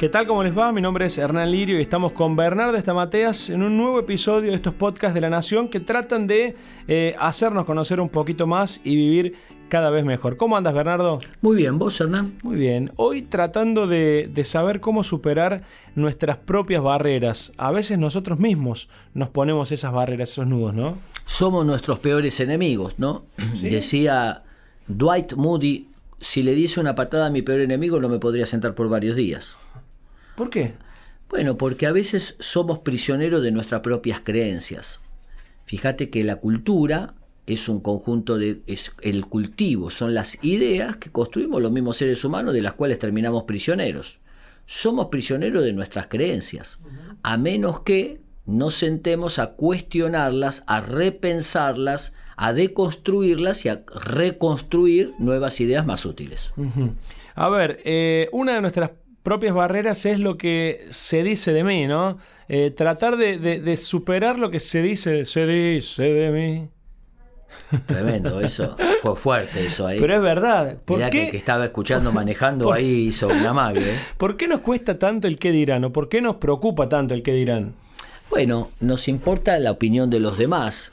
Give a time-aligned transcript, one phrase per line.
[0.00, 0.26] ¿Qué tal?
[0.26, 0.72] ¿Cómo les va?
[0.72, 4.56] Mi nombre es Hernán Lirio y estamos con Bernardo Estamateas en un nuevo episodio de
[4.56, 6.56] estos podcasts de la Nación que tratan de
[6.88, 9.34] eh, hacernos conocer un poquito más y vivir
[9.68, 10.38] cada vez mejor.
[10.38, 11.18] ¿Cómo andas, Bernardo?
[11.42, 12.32] Muy bien, ¿vos, Hernán?
[12.42, 12.92] Muy bien.
[12.96, 17.52] Hoy tratando de, de saber cómo superar nuestras propias barreras.
[17.58, 20.96] A veces nosotros mismos nos ponemos esas barreras, esos nudos, ¿no?
[21.26, 23.26] Somos nuestros peores enemigos, ¿no?
[23.60, 24.44] Decía
[24.88, 25.88] Dwight Moody,
[26.20, 29.14] si le diese una patada a mi peor enemigo no me podría sentar por varios
[29.14, 29.58] días.
[30.40, 30.72] ¿Por qué?
[31.28, 35.00] Bueno, porque a veces somos prisioneros de nuestras propias creencias.
[35.66, 37.12] Fíjate que la cultura
[37.46, 42.24] es un conjunto de es el cultivo, son las ideas que construimos los mismos seres
[42.24, 44.20] humanos de las cuales terminamos prisioneros.
[44.64, 46.80] Somos prisioneros de nuestras creencias,
[47.22, 55.60] a menos que nos sentemos a cuestionarlas, a repensarlas, a deconstruirlas y a reconstruir nuevas
[55.60, 56.50] ideas más útiles.
[57.34, 61.86] A ver, eh, una de nuestras propias barreras es lo que se dice de mí,
[61.86, 62.18] ¿no?
[62.48, 66.68] Eh, tratar de, de- de superar lo que se dice, se dice de mí.
[67.86, 68.76] Tremendo, eso.
[69.02, 69.98] Fue fuerte eso ahí.
[70.00, 70.78] Pero es verdad.
[70.84, 73.94] ¿Por Mirá qué, que, que estaba escuchando manejando ahí hizo una mague.
[73.94, 73.98] ¿eh?
[74.16, 75.84] ¿Por qué nos cuesta tanto el qué dirán?
[75.84, 77.74] ¿O por qué nos preocupa tanto el qué dirán?
[78.30, 80.92] Bueno, nos importa la opinión de los demás,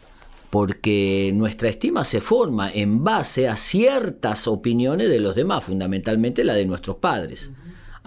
[0.50, 6.54] porque nuestra estima se forma en base a ciertas opiniones de los demás, fundamentalmente la
[6.56, 7.52] de nuestros padres.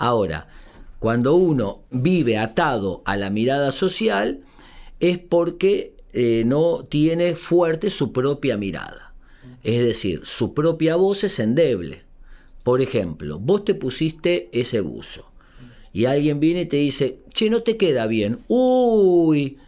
[0.00, 0.48] Ahora,
[0.98, 4.40] cuando uno vive atado a la mirada social,
[4.98, 9.12] es porque eh, no tiene fuerte su propia mirada.
[9.62, 12.04] Es decir, su propia voz es endeble.
[12.64, 15.30] Por ejemplo, vos te pusiste ese buzo
[15.92, 18.38] y alguien viene y te dice, che, no te queda bien.
[18.48, 19.58] Uy,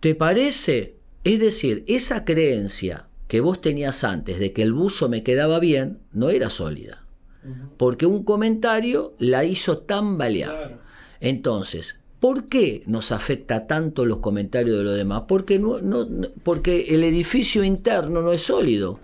[0.00, 0.96] ¿te parece?
[1.24, 6.00] Es decir, esa creencia que vos tenías antes de que el buzo me quedaba bien
[6.12, 7.03] no era sólida.
[7.76, 10.80] Porque un comentario la hizo tambalear.
[11.20, 15.22] Entonces, ¿por qué nos afecta tanto los comentarios de los demás?
[15.28, 19.00] Porque, no, no- no- porque el edificio interno no es sólido.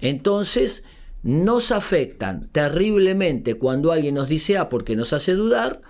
[0.00, 0.84] Entonces,
[1.22, 5.82] nos afectan terriblemente cuando alguien nos dice A porque nos hace dudar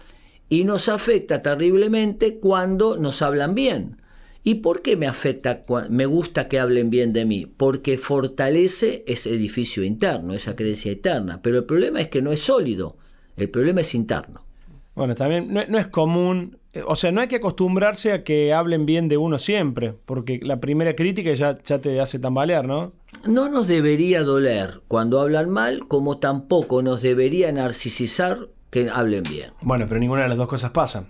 [0.49, 4.01] y nos afecta terriblemente cuando nos hablan bien.
[4.49, 5.61] ¿Y por qué me afecta,
[5.91, 7.45] me gusta que hablen bien de mí?
[7.45, 11.43] Porque fortalece ese edificio interno, esa creencia interna.
[11.43, 12.97] Pero el problema es que no es sólido,
[13.37, 14.47] el problema es interno.
[14.95, 18.55] Bueno, también no, no es común, eh, o sea, no hay que acostumbrarse a que
[18.55, 22.95] hablen bien de uno siempre, porque la primera crítica ya, ya te hace tambalear, ¿no?
[23.27, 29.51] No nos debería doler cuando hablan mal, como tampoco nos debería narcisizar que hablen bien.
[29.61, 31.05] Bueno, pero ninguna de las dos cosas pasa.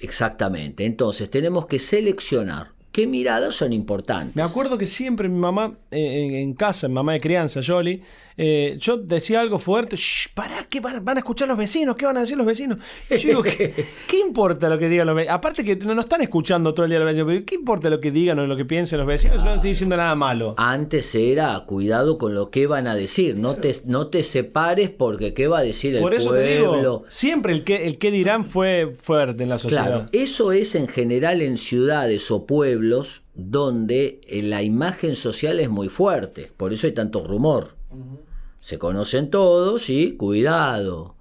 [0.00, 0.84] Exactamente.
[0.84, 4.34] Entonces tenemos que seleccionar qué miradas son importantes.
[4.36, 8.02] Me acuerdo que siempre mi mamá, eh, en, en casa, mi mamá de crianza, Jolly,
[8.36, 11.94] eh, yo decía algo fuerte, Shh, pará, ¿qué van, van a escuchar los vecinos?
[11.96, 12.78] ¿Qué van a decir los vecinos?
[13.10, 13.72] Y yo digo, ¿qué,
[14.08, 15.36] qué importa lo que digan los vecinos?
[15.36, 18.00] Aparte que no nos están escuchando todo el día los vecinos, pero ¿qué importa lo
[18.00, 19.38] que digan o lo que piensen los vecinos?
[19.38, 20.54] Yo no estoy diciendo nada malo.
[20.56, 25.34] Antes era cuidado con lo que van a decir, no te, no te separes porque
[25.34, 26.76] qué va a decir el Por eso te pueblo.
[26.78, 29.86] digo, siempre el que, el que dirán fue fuerte en la sociedad.
[29.86, 32.79] Claro, eso es en general en ciudades o pueblos
[33.34, 37.76] donde eh, la imagen social es muy fuerte, por eso hay tanto rumor.
[38.58, 41.16] Se conocen todos y cuidado.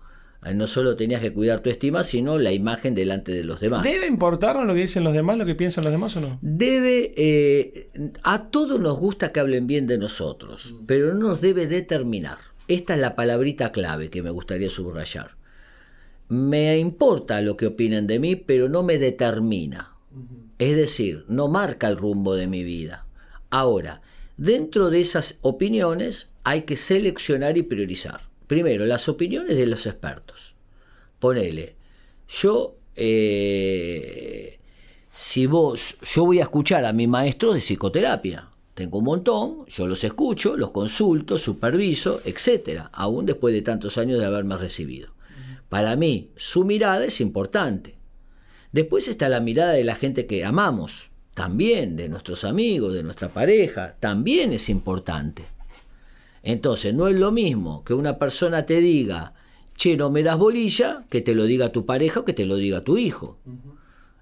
[0.55, 3.83] No solo tenías que cuidar tu estima, sino la imagen delante de los demás.
[3.83, 6.39] ¿Debe importarnos lo que dicen los demás, lo que piensan los demás o no?
[6.41, 7.89] Debe, eh,
[8.23, 12.37] a todos nos gusta que hablen bien de nosotros, pero no nos debe determinar.
[12.69, 15.35] Esta es la palabrita clave que me gustaría subrayar.
[16.29, 19.95] Me importa lo que opinen de mí, pero no me determina.
[20.57, 23.05] Es decir, no marca el rumbo de mi vida.
[23.49, 24.01] Ahora,
[24.37, 28.21] dentro de esas opiniones hay que seleccionar y priorizar.
[28.47, 30.55] Primero, las opiniones de los expertos.
[31.19, 31.75] Ponele,
[32.27, 34.59] yo, eh,
[35.13, 38.49] si vos, yo voy a escuchar a mis maestros de psicoterapia.
[38.73, 44.19] Tengo un montón, yo los escucho, los consulto, superviso, etcétera, aún después de tantos años
[44.19, 45.09] de haberme recibido.
[45.67, 47.98] Para mí, su mirada es importante.
[48.71, 53.29] Después está la mirada de la gente que amamos, también de nuestros amigos, de nuestra
[53.29, 55.45] pareja, también es importante.
[56.43, 59.33] Entonces, no es lo mismo que una persona te diga,
[59.75, 62.55] che, no me das bolilla, que te lo diga tu pareja o que te lo
[62.55, 63.39] diga tu hijo.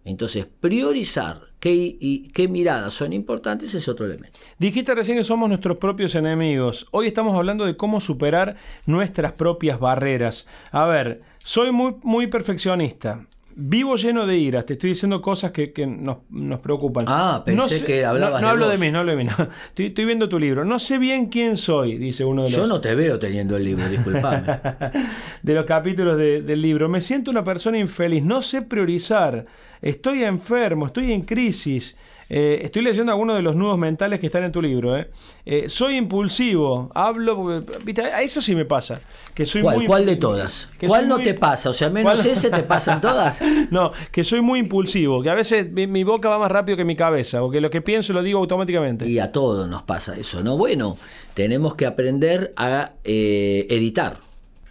[0.06, 4.40] Entonces, priorizar qué, y qué miradas son importantes es otro elemento.
[4.58, 6.88] Dijiste recién que somos nuestros propios enemigos.
[6.92, 8.56] Hoy estamos hablando de cómo superar
[8.86, 10.48] nuestras propias barreras.
[10.72, 13.28] A ver, soy muy, muy perfeccionista.
[13.60, 17.06] Vivo lleno de ira, te estoy diciendo cosas que, que nos, nos, preocupan.
[17.08, 18.80] Ah, pensé sé, que hablabas No, no de hablo vos.
[18.80, 19.24] de mí, no hablo de mí.
[19.24, 19.32] no.
[19.70, 20.64] Estoy, estoy viendo tu libro.
[20.64, 23.64] No sé bien quién soy, dice uno de los, Yo no te veo teniendo el
[23.66, 24.44] libro, disculpame.
[25.42, 26.88] de los capítulos de- del libro.
[26.88, 29.48] Me siento una persona infeliz, no sé priorizar.
[29.82, 31.96] Estoy enfermo, estoy en crisis.
[32.30, 34.98] Eh, estoy leyendo algunos de los nudos mentales que están en tu libro.
[34.98, 35.10] ¿eh?
[35.46, 37.36] Eh, soy impulsivo, hablo.
[37.38, 38.02] porque- ¿viste?
[38.02, 39.00] A Eso sí me pasa.
[39.34, 40.70] Que soy ¿Cuál, muy, cuál de todas?
[40.78, 41.70] que ¿Cuál no muy- te pasa?
[41.70, 43.42] O sea, menos ¿Cuál- ese te pasan todas.
[43.72, 46.84] No, que soy muy impulsivo, que a veces mi, mi boca va más rápido que
[46.86, 49.08] mi cabeza, o que lo que pienso lo digo automáticamente.
[49.08, 50.58] Y a todos nos pasa eso, ¿no?
[50.58, 50.98] Bueno,
[51.34, 54.20] tenemos que aprender a eh, editar.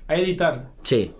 [0.09, 0.69] A editar.
[0.83, 1.13] Sí.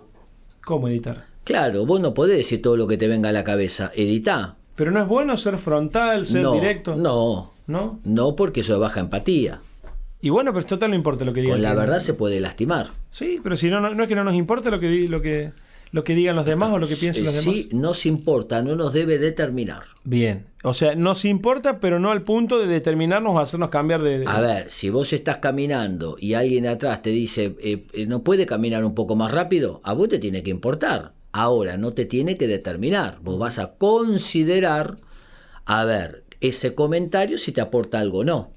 [0.63, 1.25] ¿Cómo editar?
[1.43, 3.91] Claro, vos no podés decir todo lo que te venga a la cabeza.
[3.95, 4.57] Editá.
[4.77, 6.95] Pero no es bueno ser frontal, ser no, directo.
[6.95, 7.99] No, ¿No?
[8.05, 9.59] no porque eso baja empatía.
[10.21, 11.55] Y bueno, pero total no importa lo que digan.
[11.55, 12.91] Con la verdad se puede lastimar.
[13.09, 15.51] Sí, pero si no, no, no es que no nos importe lo que, lo que,
[15.91, 17.53] lo que digan los demás o lo que piensen los demás.
[17.55, 19.83] Sí, nos importa, no nos debe determinar.
[20.03, 20.45] Bien.
[20.63, 24.19] O sea, nos importa, pero no al punto de determinarnos o hacernos cambiar de.
[24.19, 28.05] de- A ver, si vos estás caminando y alguien de atrás te dice, eh, eh,
[28.05, 29.81] ¿no puede caminar un poco más rápido?
[29.83, 31.13] A vos te tiene que importar.
[31.31, 33.19] Ahora, no te tiene que determinar.
[33.21, 34.97] Vos vas a considerar,
[35.65, 38.51] a ver, ese comentario si te aporta algo o no.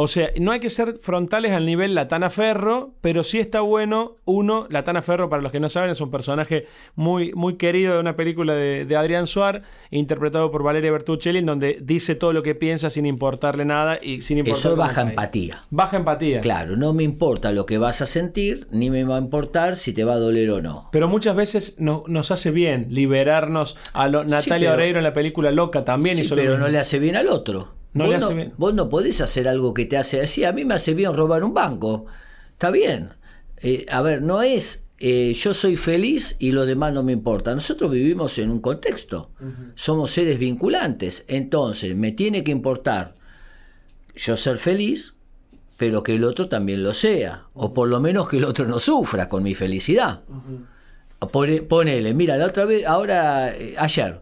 [0.00, 4.14] O sea, no hay que ser frontales al nivel Latana Ferro, pero sí está bueno.
[4.24, 8.00] Uno, Latana Ferro, para los que no saben, es un personaje muy, muy querido de
[8.00, 12.44] una película de, de Adrián Suar, interpretado por Valeria Bertuccelli, en donde dice todo lo
[12.44, 14.60] que piensa sin importarle nada y sin importar.
[14.60, 15.62] Eso baja empatía.
[15.70, 16.42] Baja empatía.
[16.42, 19.92] Claro, no me importa lo que vas a sentir, ni me va a importar si
[19.92, 20.90] te va a doler o no.
[20.92, 25.12] Pero muchas veces no- nos hace bien liberarnos a lo, Natalia pero- Oreiro en la
[25.12, 27.76] película Loca también Sí, hizo pero no le hace bien al otro.
[27.94, 28.52] No vos, le hace no, bien.
[28.56, 30.44] vos no podés hacer algo que te hace así.
[30.44, 32.06] A mí me hace bien robar un banco.
[32.52, 33.10] Está bien.
[33.60, 37.54] Eh, a ver, no es eh, yo soy feliz y lo demás no me importa.
[37.54, 39.30] Nosotros vivimos en un contexto.
[39.74, 41.24] Somos seres vinculantes.
[41.28, 43.14] Entonces, me tiene que importar
[44.16, 45.14] yo ser feliz,
[45.76, 47.44] pero que el otro también lo sea.
[47.54, 50.22] O por lo menos que el otro no sufra con mi felicidad.
[51.32, 54.20] Pone- Ponele, mira, la otra vez, ahora, eh, ayer,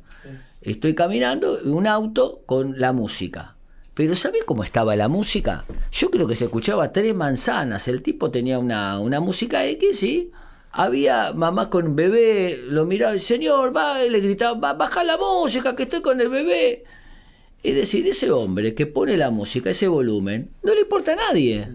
[0.62, 3.55] estoy caminando en un auto con la música.
[3.96, 5.64] Pero ¿sabés cómo estaba la música?
[5.90, 7.88] Yo creo que se escuchaba tres manzanas.
[7.88, 10.30] El tipo tenía una, una música X, ¿sí?
[10.70, 15.16] Había mamá con un bebé, lo miraba, señor, va, y le gritaba, "Ba- baja la
[15.16, 16.84] música, que estoy con el bebé.
[17.62, 21.68] Es decir, ese hombre que pone la música, ese volumen, no le importa a nadie.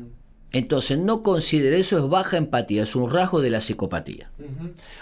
[0.51, 4.29] Entonces, no considere eso es baja empatía, es un rasgo de la psicopatía.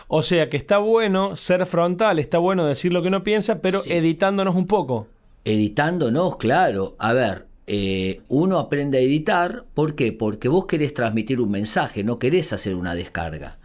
[0.07, 3.81] O sea que está bueno ser frontal, está bueno decir lo que uno piensa, pero
[3.85, 5.07] editándonos un poco.
[5.45, 6.95] Editándonos, claro.
[6.99, 10.11] A ver, eh, uno aprende a editar, ¿por qué?
[10.11, 13.57] Porque vos querés transmitir un mensaje, no querés hacer una descarga.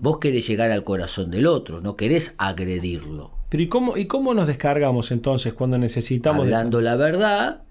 [0.00, 3.30] Vos querés llegar al corazón del otro, no querés agredirlo.
[3.50, 6.46] Pero ¿y cómo, ¿y cómo nos descargamos entonces cuando necesitamos...
[6.46, 7.62] de- Hablando la verdad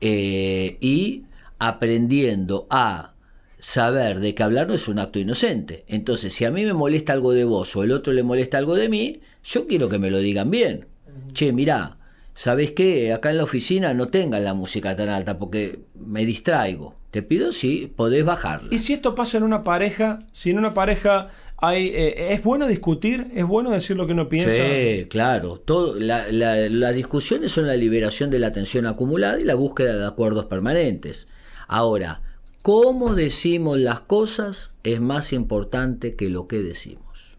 [0.00, 1.22] eh, y
[1.58, 3.12] aprendiendo a
[3.60, 5.84] saber de que hablar no es un acto inocente.
[5.86, 8.74] Entonces, si a mí me molesta algo de vos o el otro le molesta algo
[8.74, 10.86] de mí, yo quiero que me lo digan bien.
[11.32, 11.96] Che, mirá,
[12.34, 13.12] ¿sabés qué?
[13.12, 16.94] Acá en la oficina no tengan la música tan alta porque me distraigo.
[17.10, 18.68] Te pido si podés bajarla.
[18.74, 20.18] ¿Y si esto pasa en una pareja?
[20.32, 21.88] Si en una pareja hay...
[21.88, 23.30] eh, ¿Es bueno discutir?
[23.34, 24.50] ¿Es bueno decir lo que uno piensa?
[24.50, 25.58] Sí, claro.
[25.58, 29.96] Todo, la, la- las discusiones son la liberación de la tensión acumulada y la búsqueda
[29.98, 31.28] de acuerdos permanentes.
[31.68, 32.22] Ahora,
[32.62, 37.31] cómo decimos las cosas es más importante que lo que decimos.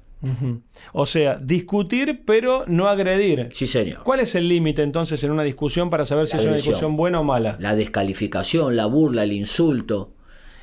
[0.93, 3.49] O sea, discutir pero no agredir.
[3.51, 4.03] Sí, señor.
[4.03, 6.95] ¿Cuál es el límite entonces en una discusión para saber si La es una discusión
[6.95, 7.57] buena o mala?
[7.59, 10.13] La descalificación, la burla, el insulto,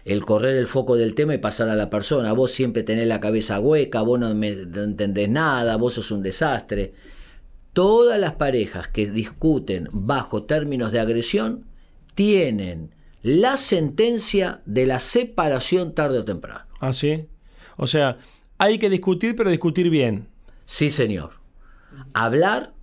[0.04, 2.32] el correr el foco del tema y pasar a la persona.
[2.32, 6.22] Vos siempre tenés la cabeza hueca, vos no, me- no entendés nada, vos sos un
[6.22, 6.94] desastre.
[7.72, 11.66] Todas las parejas que discuten bajo términos de agresión
[12.14, 16.64] tienen la sentencia de la separación tarde o temprano.
[16.80, 17.26] ¿Ah, sí?
[17.76, 18.18] O sea,
[18.60, 20.28] hay que discutir pero discutir bien.
[20.66, 21.32] Sí, señor.
[22.12, 22.74] Hablar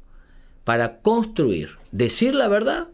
[0.63, 2.88] para construir, decir la verdad,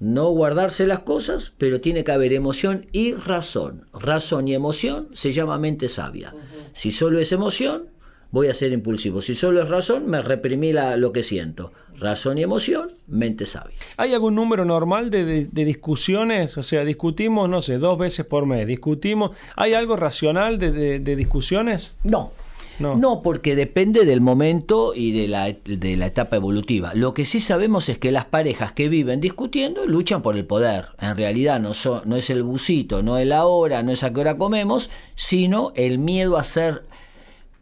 [0.00, 3.86] no guardarse las cosas, pero tiene que haber emoción y razón.
[3.92, 6.34] Razón y emoción se llama mente sabia.
[6.74, 7.90] Si solo es emoción,
[8.30, 9.22] voy a ser impulsivo.
[9.22, 11.72] Si solo es razón, me reprimí la- lo que siento.
[11.98, 13.74] Razón y emoción, mente sabia.
[13.96, 16.58] ¿Hay algún número normal de, de- de discusiones?
[16.58, 18.66] O sea, discutimos, no sé, dos veces por mes.
[18.66, 19.30] Discutimos.
[19.56, 21.92] ¿Hay algo racional de, discusiones?
[22.04, 22.32] No.
[22.78, 22.94] No.
[22.94, 26.92] No, porque depende del momento y de la, de la etapa evolutiva.
[26.92, 30.88] Lo que sí sabemos es que las parejas que viven discutiendo luchan por el poder.
[31.00, 34.12] En realidad no, so- no es el busito, no es la hora, no es a
[34.12, 36.82] qué hora comemos, sino el miedo a ser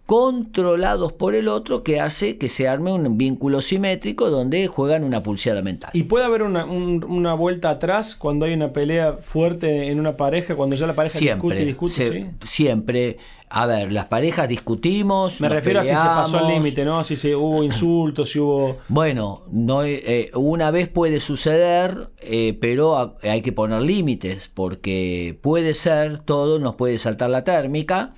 [0.06, 5.22] controlados por el otro que hace que se arme un vínculo simétrico donde juegan una
[5.22, 5.90] pulseada mental.
[5.94, 10.16] ¿Y puede haber una, un- una vuelta atrás cuando hay una pelea fuerte en una
[10.16, 11.94] pareja, cuando ya la pareja discute y discute?
[11.94, 12.26] se- ¿sí?
[12.44, 13.16] siempre.
[13.56, 15.40] A ver, las parejas discutimos.
[15.40, 17.04] Me refiero a si se pasó el límite, ¿no?
[17.04, 18.78] Si se hubo insultos, si hubo...
[18.88, 25.74] Bueno, no, eh, una vez puede suceder, eh, pero hay que poner límites, porque puede
[25.74, 28.12] ser todo, nos puede saltar la térmica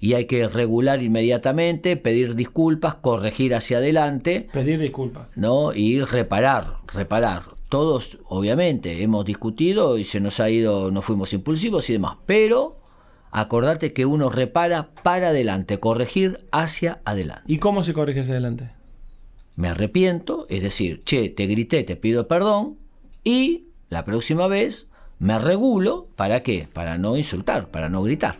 [0.00, 5.28] y hay que regular inmediatamente, pedir disculpas, corregir hacia adelante, Pedir disculpas.
[5.36, 5.72] ¿no?
[5.72, 7.42] Y reparar, reparar.
[7.68, 12.78] Todos, obviamente, hemos discutido y se nos ha ido, no fuimos impulsivos y demás, pero
[13.30, 17.44] acordate que uno repara para adelante, corregir hacia adelante.
[17.46, 18.80] ¿Y cómo se corrige hacia adelante?
[19.60, 22.78] me arrepiento, es decir, che, te grité, te pido perdón
[23.22, 24.86] y la próxima vez
[25.18, 26.66] me regulo, ¿para qué?
[26.72, 28.36] Para no insultar, para no gritar.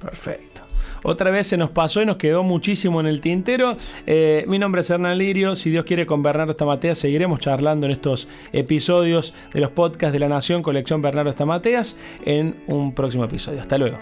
[0.00, 0.61] Perfecto.
[1.02, 3.76] Otra vez se nos pasó y nos quedó muchísimo en el tintero.
[4.06, 5.56] Eh, mi nombre es Hernán Lirio.
[5.56, 10.18] Si Dios quiere, con Bernardo Estamateas seguiremos charlando en estos episodios de los podcasts de
[10.18, 13.60] la Nación, colección Bernardo Estamateas, en un próximo episodio.
[13.60, 13.98] Hasta luego.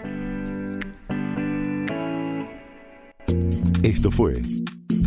[3.83, 4.41] Esto fue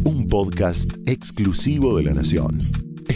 [0.05, 2.59] un podcast exclusivo de La Nación.